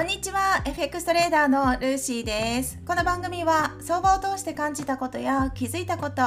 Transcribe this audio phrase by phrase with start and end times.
[0.00, 0.62] こんにちは。
[0.64, 2.78] FX トレーダーのルーシーです。
[2.86, 6.22] この番組は相場を通して感じたことや気づいたこと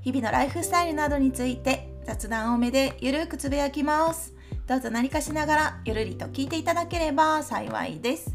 [0.00, 4.32] 日々のライフスタイルなどについて雑談多めでゆるくつぶやきます。
[4.66, 8.34] どうぞ何かしながらゆるりと聞いていただければ幸いです。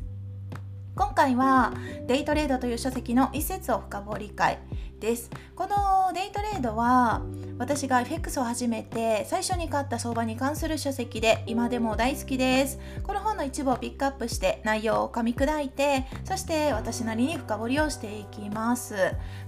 [0.96, 1.73] 今回は
[2.05, 4.60] デイトレードという書籍の一節を深掘り会
[5.00, 5.32] です。
[5.55, 7.23] このデイトレードは
[7.59, 12.79] 私が FX を始めて最初に買った相場に関する書籍で今でも大好きです。
[13.04, 18.95] この本の一部をピックアップして内容を噛み砕いてそして私なりに深掘りをしていきます。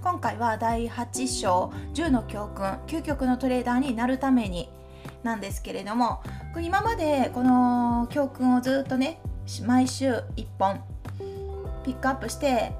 [0.02, 4.68] 今回は第8章10の教訓究極のトレーダーになるために
[5.22, 6.22] なんですけれども
[6.60, 9.20] 今までこの教訓をずっとね
[9.66, 10.80] 毎週1本
[11.84, 12.72] ピックアップして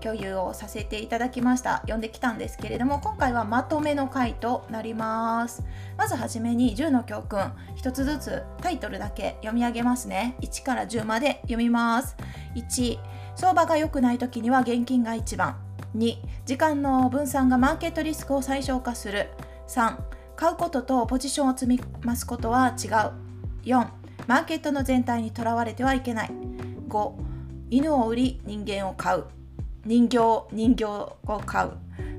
[0.00, 1.76] 共有をさせていただきました。
[1.82, 5.62] 読んできたんですけれども今回はまとめの回となります。
[5.96, 7.52] まずはじめに10の教訓。
[7.76, 10.36] 1つずつタイトルだけ読み上げますね。
[10.40, 12.16] 1から10まで読みます。
[12.54, 12.98] 1
[13.36, 15.56] 相場が良くない時には現金が一番。
[15.96, 16.16] 2
[16.46, 19.30] 時間の分散がマーケットリスクを最小化する。
[19.68, 19.96] 3
[20.36, 22.90] 買うこととポジションを積み増すことは違う。
[23.64, 23.88] 4
[24.26, 26.30] マーケットの全体にとらわれてはいけない。
[26.88, 27.12] 5
[27.70, 29.24] 犬を売り人間を買う。
[29.84, 31.72] 人形人形を買う。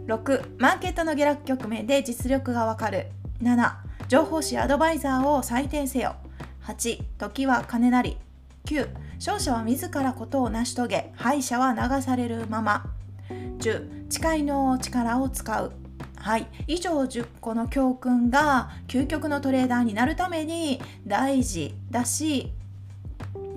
[0.08, 3.08] 6マーケットの下落局面で実力がわかる。
[3.42, 3.74] 7
[4.08, 6.16] 情報誌アドバイザーを採点せよ。
[6.64, 8.18] 8時は金なり。
[8.66, 12.86] 9勝者は自らことを成し遂げ敗者は流されるまま。
[13.30, 15.72] 10誓いの力を使う。
[16.16, 16.48] はい。
[16.68, 22.52] 以上10個の教訓が究極のトレーダーになるために大事だし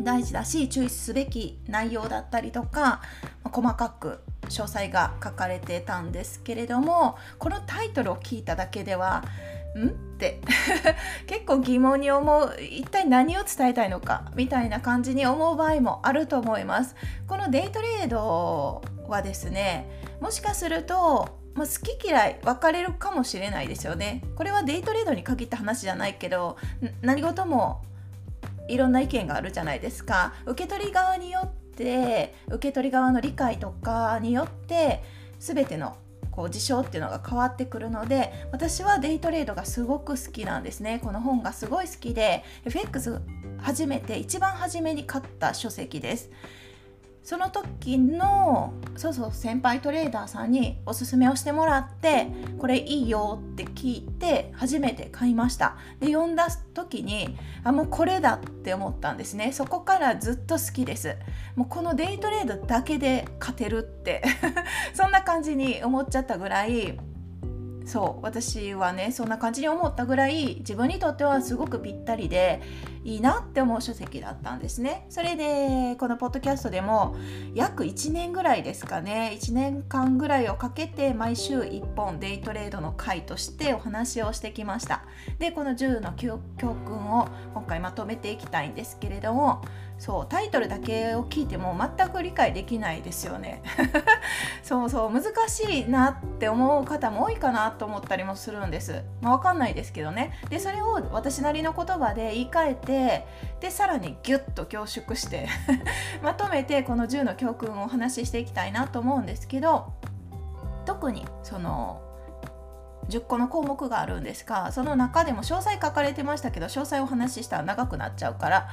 [0.01, 3.01] 大事だし注意すべき内容だったりとか
[3.55, 9.23] 細かく詳細が書かれてたんですけれどもこのタイトルを聞いただけでは
[9.77, 9.89] ん？
[9.89, 10.41] って。
[11.27, 16.97] 結構疑問に思う一体何を伝えたいのかみたいな感じに思う場合もあると思います。
[17.27, 19.89] このデイトレードはですね
[20.21, 24.23] もしかするとまあ、好き嫌い分かれるかもしれないですよね。
[24.35, 26.57] これはデイトレードに限った話じゃないけど
[27.01, 27.83] 何事も
[28.67, 30.35] いろんな意見があるじゃないですか。
[30.47, 35.03] 受け取り側によって受け取り側の理解とかによって
[35.39, 35.97] 全ての
[36.31, 41.01] こう事象っていうのが変わってくるので私はデイトレードがすごく好きなんですね。
[41.03, 43.21] この本がすごい好きで FX
[43.59, 46.31] 初めて一番初めに買った書籍です。
[47.25, 52.27] その時のそうそう先輩トレーダーさんにおすすめをしてもらって
[52.59, 55.79] これいいよって聞いて初めて買いました。
[56.01, 59.53] で読んだ時にあもうこれだって思ったんですね。
[59.53, 61.17] そこからずっと好きです。
[61.57, 64.23] もうこのデイトレードだけで勝てるって。
[64.93, 66.99] そんな感じに思っちゃったぐらい
[67.87, 72.63] そう私はねそんな感じに思ったぐらい自分にとってはすごくぴったりで
[73.05, 75.05] いいなって思う書籍だったんですね。
[75.11, 77.17] それでこのポッドキャストでも
[77.55, 85.05] 約1年ぐらいですかね1年間ぐらいをかけて毎週1本デイトレードの回としてお話をしてきました。
[85.39, 89.63] でこの10の教訓を今回まとめていきたいんですけれども
[89.99, 93.63] そうタイトルだけを聞いても全く理解できないですよね。
[94.63, 100.39] そうそう難しいなっって思う方も多いかなと思ったりもするんです、まあ、分かんないですけどね。
[100.51, 103.27] でそれを私なりの言葉で言い換えて
[103.61, 105.49] でさらにギュッと凝縮して
[106.23, 109.95] まとめてこの10の教訓をお話ししていきたいなと思うんですけど
[110.85, 112.03] 特にその
[113.09, 118.69] 10個の項目があるんですがその中でも詳細書かれてましたけど詳細お話ししたら長くなっちゃうから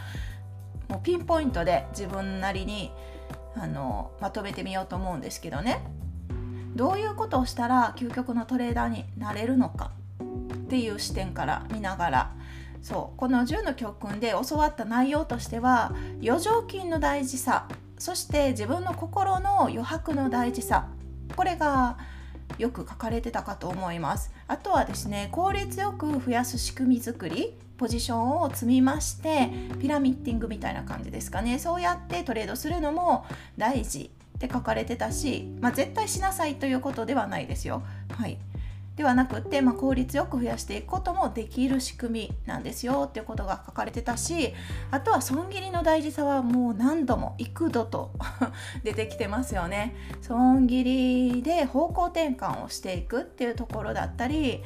[0.90, 2.92] もうピンポイントで自分なりに
[3.56, 6.01] あのまとめてみようと思うんですけどね。
[6.82, 9.92] どういうことをしたら究極のトレーダーになれるのか
[10.56, 12.32] っていう視点から見ながら。
[12.82, 15.94] そうこの10の教訓で教わった内容としては
[16.26, 17.68] 余剰金の大事さ
[18.00, 20.88] そして自分の心の余白の大事さ
[21.36, 22.00] これが
[22.58, 24.32] よく書かれてたかと思います。
[24.48, 31.60] あとはですね効率よく増やす仕組み作りポジションを積みましてピラミッティングみたいな感じですかね。
[31.60, 34.10] そうやってトレードするのも大事
[34.46, 37.84] って書かれてたし、まあ、絶対しなさいということではないですよ。
[38.12, 38.40] はい
[38.98, 44.54] ではなくって、まあ、効率よく増やしていくこともできる仕組みなんですよっていうことが書かれてたし
[44.92, 48.12] あとは損切りの大事さはもう何度も幾度と
[48.84, 50.84] 出てきてますよね損切
[51.36, 54.62] りで方向転換をしていくっていうところだったり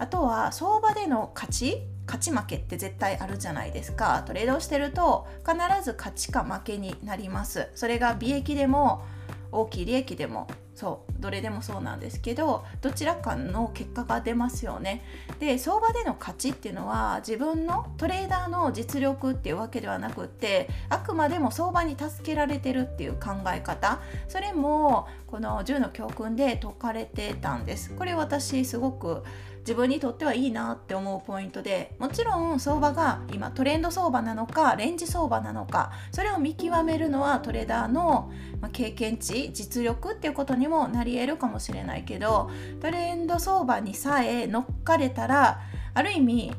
[0.00, 5.54] あとは相場での勝ち勝ち負けって絶対あるじゃないですかトレードをしてると必
[5.84, 9.04] ず勝ちか負けになりますそれが利益でも
[9.52, 10.48] 大きい利益でも
[10.80, 15.02] そうどれでもそうなんですけどどちらかの結果が出ますよね。
[15.38, 27.90] で相場での勝ちっていうのは自分のトレーダーの実力っていうわけではなくってあくまでも相場に助けられてるっていう考え方それもこの10の教訓で説かれてたんです。
[27.90, 29.22] これ私すごく
[29.60, 38.32] 自分にとってはいいなって思うポイントでもちろん相場が今トレンド相場なのかレンジ相場なのかそれを見極めるのはトレーダーの
[38.72, 45.60] 経験値実力っていうことにもなり得るかもしれないけどトレンド相場にさえ乗っかれたら
[45.94, 46.52] ある意味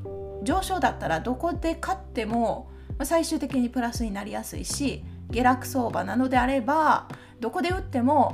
[0.44, 2.69] 上昇だったらどこで買っても
[3.04, 7.07] 最終的にプラスになりやすいし下落相場なのであれば
[7.39, 8.33] どこで売っても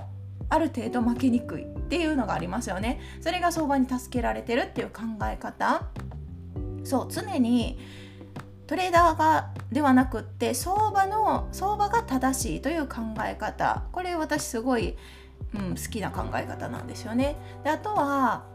[0.49, 1.76] ある程度負けにくい。
[1.87, 2.99] っていうのがありますよね。
[3.21, 5.83] それが相場に助けられてるっていう考え方。
[6.83, 7.79] そう常に
[8.67, 13.85] トレーダーがではなくって相場の相場が正しいという考え方。
[13.93, 14.97] これ私すごい、
[15.55, 17.37] うん、好きな考え方なんですよね。
[17.63, 18.45] であとは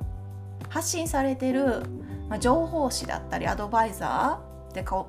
[0.68, 1.82] 発信されてる、
[2.28, 5.06] ま、情報誌だったりアドバイザーで今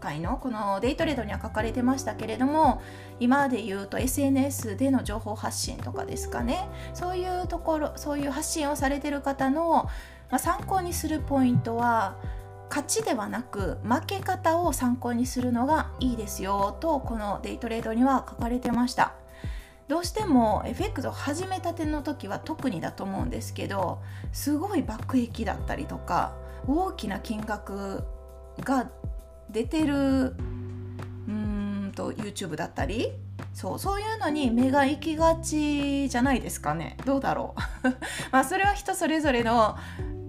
[0.00, 2.80] 回のこのデイトレードには書かれてましたけれども
[3.18, 6.68] 今で言うと SNS での情報発信とかですかね。
[6.94, 9.84] そういうところそういう発信をされてる方の、
[10.30, 12.16] まあ、参考にするポイントは
[12.68, 19.14] 勝ちではなく負け方を参考にするのがいいですよとこのデイトレードには書かれてました。
[19.88, 24.00] どうしても FX を始めたての時は特にだと思うんですけど
[24.32, 26.36] すごい爆撃だったりとか
[26.68, 28.04] 大きな金額
[28.60, 28.90] が
[29.50, 30.34] 出てる
[31.28, 33.12] うんと YouTube だったり。
[33.54, 36.96] そうそういうのに目が行きがちじゃないですかね。
[37.04, 37.54] どうだろ
[37.84, 37.88] う。
[38.30, 39.76] まあそれは人それぞれの、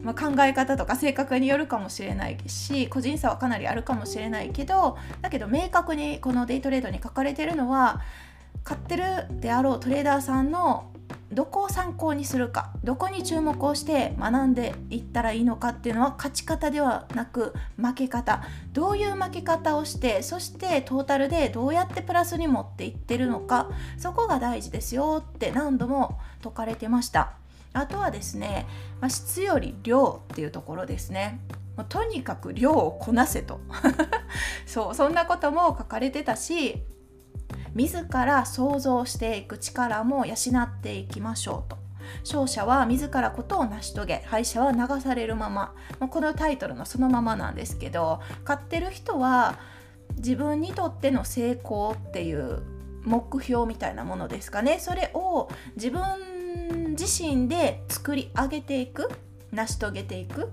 [0.02, 8.02] まあ、考え方とか性格によるかもしれないし個人差はかなりあるかもしれないけどだけど明確にこのデイトレードに書かれてるのは
[8.64, 10.91] 買ってるであろうトレーダーさんの
[11.32, 18.44] どこを参考にするかどこに注目をして学んでいったらいいのかっていうのは勝ち方ではなく負け方。
[18.74, 27.34] どういう負け方をしてそしてトータルでどうやってプラスに持っていってるのかそこが大事ですよって何度も説かれてました。
[27.74, 28.68] あとはですね、
[29.00, 31.40] まあ、質より量っていうところですね。
[31.88, 33.62] とにかく量をこなせと。
[34.66, 36.84] そうそんなことも書かれてたし
[37.74, 41.78] 自ら想像していく力も養っていきましょうと。
[42.24, 45.74] 勝者は自らことを成し遂げ敗者は流されるまま。
[46.10, 49.60] このタイトルのそのままなんですけど買ってる人は
[50.18, 52.62] 自分にとっての成功っていう
[53.04, 54.80] 目標みたいなものですかね。
[54.80, 59.10] それを自分自身で作り上げていく
[59.52, 60.52] 成し遂げていく。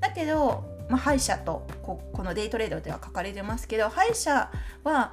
[0.00, 4.50] だけど、まあ、敗者とこのデイトレードでは書かれてますけど敗者
[4.82, 5.12] は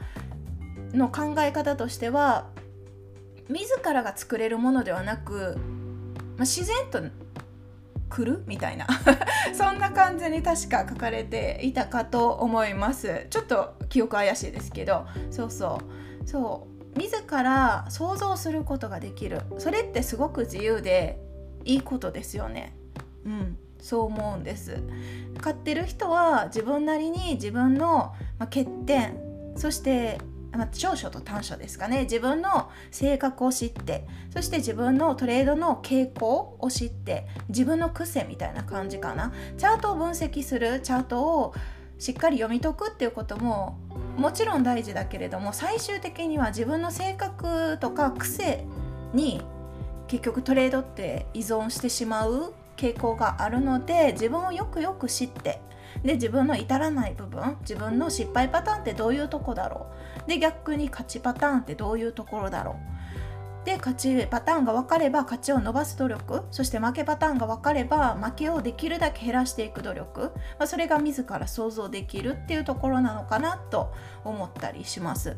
[0.94, 2.48] の考え方としては
[3.50, 5.58] 自らが作れるものではなく、
[6.38, 7.02] まあ、自然と
[8.10, 8.88] 来るみたいな
[9.54, 13.28] そんな感じに確か書かれていたかと思います。
[13.30, 15.82] ちょっと記憶怪しいですけどそうそ
[16.24, 16.28] う。
[16.28, 17.00] そう。
[17.00, 19.42] 自ら想像することができる。
[19.60, 21.22] それってすごく自由で
[21.64, 22.76] いいことですよね。
[23.26, 23.58] うん。
[23.80, 24.82] そう思うんです。
[25.40, 29.18] 買ってる人は自分なりに自分の欠点
[29.56, 30.20] そして
[30.58, 32.04] まあ、長所と短所ですかね。
[32.04, 39.32] 自分の性格を知ってそして自分のトレードの傾向を知って自分の癖みたいな感じかな。
[39.58, 41.54] チャートを分析するチャートを
[42.00, 43.78] しっかり読み解くっていうことも
[44.18, 48.66] もちろん大事だけれども最終的には自分の性格とか癖
[49.14, 49.42] に
[50.08, 55.60] 結局トレードって依存してしまう傾向があるので自分をよくよく知って
[56.04, 59.88] で自分の至らない部分自分の失敗パターンってどういうとこだろ
[60.26, 60.30] う？
[60.30, 62.80] で逆に勝ちパターンってどういうところだろ
[63.64, 63.66] う？
[63.66, 75.36] で勝ちパターンが分かれば勝ちを伸ばす努力そして負けパターンが分かれば負けをできるだけ減らしていく努力、まあ、それが自ら想像できるっていうところなのかなと思ったりします。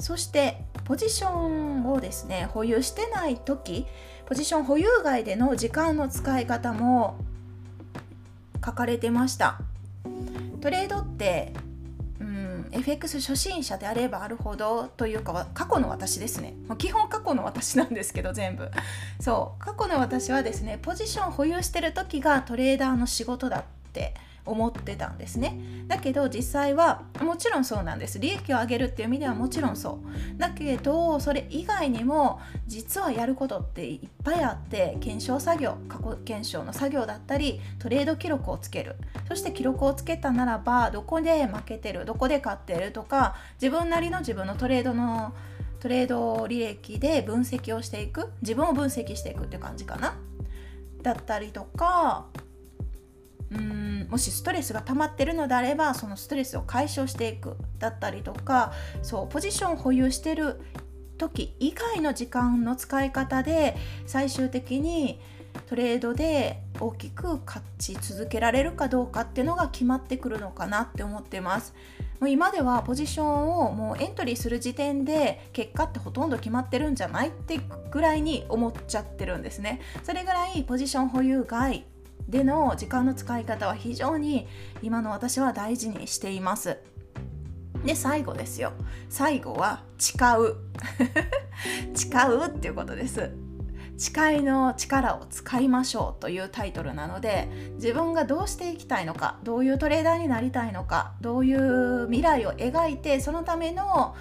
[0.00, 3.86] そしてポジションをですね保有してない時
[4.26, 7.16] ポジション保有外での時間の使い方も
[8.66, 9.60] 書かれてました。
[10.60, 11.52] トレードって
[12.18, 16.54] うん FX 初心者であればあるほどというか過去の私ですね。
[16.78, 18.68] 基本過去の私なんですけど全部。
[19.20, 19.64] そう。
[19.64, 24.14] 過去の私はですねポジション保有してる時がトレーダーの仕事だって
[24.46, 25.60] 思ってたんですね。
[25.88, 28.18] だけど実際はもちろんそうなんです。
[28.18, 30.00] 利益を上げるっていう意味ではもちろんそ
[30.36, 30.38] う。
[30.38, 38.96] だけどそれ以外にも実はやることっていっぱいあって検証作業過去検証の作業だったりトレード記録をつける。
[39.28, 45.34] そして記録をつけたならばどこで負けてるどこで勝ってるとか自分なりの自分のトレードの
[45.80, 48.30] トレード履歴で分析をしていく。
[48.42, 50.14] 自分を分析していくって感じかな。
[51.02, 52.26] だったりとか
[53.50, 58.72] うんもしストレスが溜まってるのであればそのストレスを解消していくだったりとか
[59.02, 60.60] そうポジションを保有してる
[61.18, 63.76] 時以外の時間の使い方で
[64.06, 65.20] 最終的に
[65.66, 71.74] トレードで大きく勝ち続けられるかどうかっていうのが決まってくるのかなって思ってます。
[72.20, 77.60] もう今ではポジションをもうエントリーする時点で結果ってほとんど決まってるんじゃないって
[77.90, 79.80] ぐらいに思っちゃってるんですね。
[80.02, 81.84] それぐらいポジション保有外
[82.28, 84.46] での時間の使い方は非常に
[84.82, 86.78] 今の私は大事にしています。
[87.84, 88.72] で最後ですよ。
[89.08, 90.56] 最後は誓う。
[91.94, 93.30] 誓うっていうことです。
[93.98, 104.14] 誓いの力を使いましょうというタイトルなので自分がどうしていきたいのかどういうトレーダーになりたいのかどういう未来を描いてそのための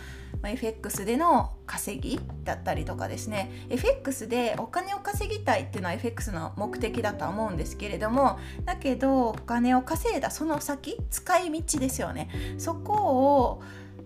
[0.50, 3.52] FX での稼ぎだったりとかですね。
[3.70, 12.30] FX でお金を稼ぎたいっていうのは FX の目的だとは思うんですけれどもだけどお金を稼いだその先使い道ですよね。
[12.58, 13.64] そこを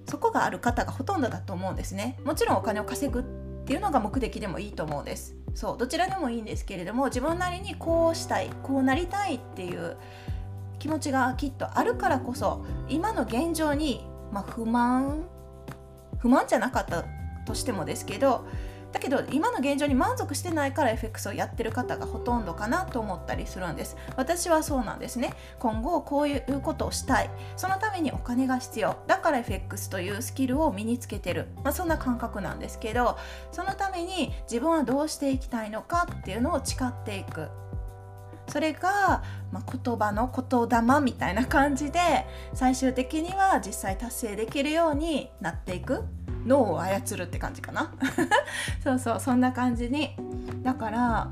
[0.09, 2.19] そこがある方がほとんどだと思うんですね。
[2.25, 3.23] もちろんお金を稼ぐっ
[3.65, 5.35] ていうのが目的でもいいと思うんです。
[5.53, 9.97] そうどちらでもいいんですけれども自分なりにこうしたいこうなりたいっていう
[10.79, 15.27] 気持ちがきっとあるからこそ今の現状に、まあ、不満
[16.19, 17.05] 不満じゃなかった
[17.45, 18.45] としてもですけど
[18.91, 23.95] だけど今の現状に満足してないから FX をやってる方がほとんどかなと思ったりするんです。
[24.15, 25.33] 私はそうなんですね。
[25.59, 27.29] 今後こういうことをしたい。
[27.55, 28.97] そのためにお金が必要。
[29.07, 33.17] だから FX というスキルを身につけてる、まあ、そんな感覚なんですけど
[33.51, 37.49] そのために自分はどうしていきたいのかっていうのを誓っていく。
[38.49, 41.99] それが、まあ、言葉の言霊みたいな感じで
[42.53, 46.03] 最終的には実際達成できるようになっていく
[46.45, 47.91] 脳を操るって感じかな。
[48.83, 50.15] そうそうそんな感じに。
[50.63, 51.29] だから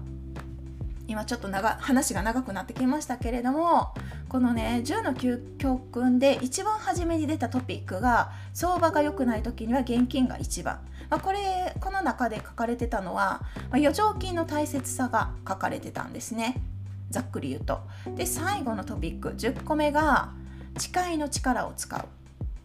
[1.07, 3.93] 今ちょっと長話が長くなってきましたけれども
[4.27, 5.13] このね10の
[5.57, 16.61] 教訓で一番初めに出たトピックが相場が良くない時には現金が一番、まあ、これこの中で書かれてたのは、まあ、余剰金の大切さが書かれてたんですね。
[17.09, 17.79] ざっくり言うと。
[18.15, 20.33] で最後のトピック10個目が
[20.77, 22.05] 誓いの力を使う。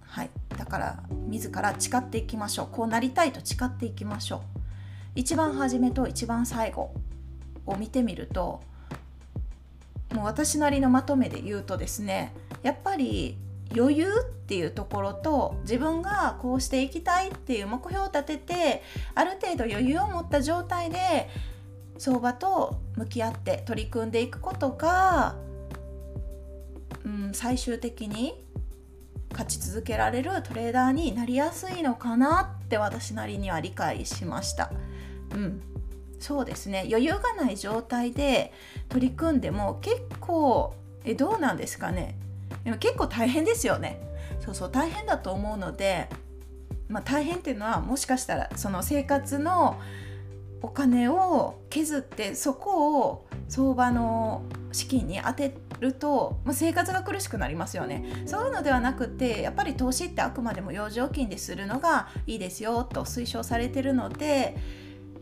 [0.01, 0.31] はい。
[0.57, 2.69] だから自ら誓っていきましょう。
[2.71, 4.61] こうなりたいと誓っていきましょう。
[5.15, 6.95] 一番初めと一番最後
[7.67, 8.63] を見てみると
[10.15, 13.37] もう私なりのまとめで言うとですねやっぱり
[13.75, 18.83] 余裕っていうところと自分がこうしていきたいっていう目標を立てて
[19.15, 21.31] ある程度余裕を持った状態で
[22.03, 25.37] 相場と向き合って取り組んでいくことが、
[27.05, 28.45] うん、最終的に
[29.31, 34.73] 勝ち続けられるトレーダーになりやすいのかなって私なりには理解しました。
[35.33, 35.63] うん。
[36.19, 36.87] そうですね。
[36.89, 38.53] 余裕がない状態で
[38.89, 42.17] 取り組んでも結構えどうなんですかね。
[42.65, 44.01] でも結構大変ですよね。
[44.41, 44.73] そうそう。
[44.73, 46.09] 大変だと思うので、
[46.89, 49.81] まあ、大変っていうのはもしかしたらその生活の
[50.63, 58.23] お金を削ってそこを相場の資金に充てると、まあ、生活が苦しくなりますよね。
[58.27, 64.57] そういうのではなくてやっぱり投資ってあくまでも余剰金でするのがいいですよと推奨されてるので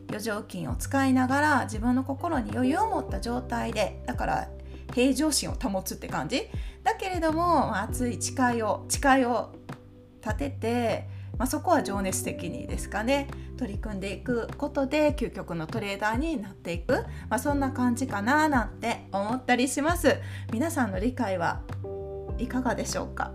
[0.09, 4.49] 余剰金を使いながら自分の心に余裕を持った状態でだから
[4.93, 6.49] 平常心を保つって感じ？
[6.83, 9.53] だけれども熱い誓いを誓いを
[10.23, 16.93] 立てて、まあ、そこは情熱的にですかね取り組んでいくことで究極のトレーダーになっていく、
[17.29, 20.17] まあ、そんな感じかななんて思ったりします。
[20.53, 21.61] 皆さんの理解は
[22.39, 23.33] いかがでしょうか？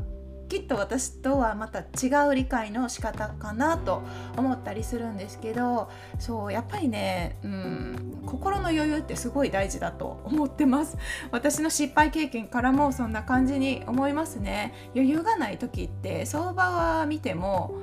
[0.48, 4.04] きっと私とはまた違う理解の仕方かなと
[4.38, 10.98] 思ったりするんですけどそうやっぱりね、うん、心の余裕ってすごい大事だと思ってます。
[11.32, 14.92] 私の失敗経験からもそんな感じに思いますね。
[14.94, 17.76] 余裕がない時って相場は見ても、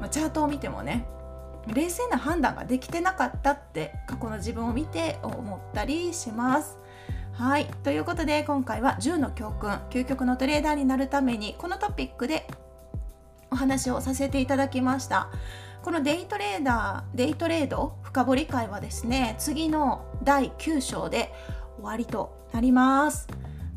[0.00, 1.06] まあ、チャートを見てもね
[1.66, 6.78] 冷静な判断ができてなかったって過去の自分を見て思ったりします。
[7.32, 7.66] はい。
[7.84, 12.46] ということで今回は10の教訓究極のトレーダーになるためにこのトピックで
[13.50, 15.28] お話をさせていただきました。
[15.82, 21.32] このデイトレーダーデイトレード深掘り会はですね次の第9章で
[21.76, 23.28] 終わりとなります。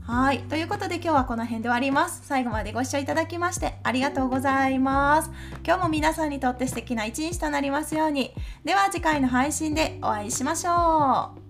[0.05, 0.39] はい。
[0.39, 2.21] ということで今日はこの辺で終わります。
[2.25, 5.31] 最後までご視聴いただきましてありがとうございます。
[5.65, 8.33] 今日も皆さんにとって素敵な一日となりますように。
[8.65, 11.42] では次回の配信でお会いしましょう。